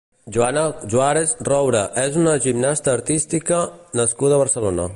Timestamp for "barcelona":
4.45-4.89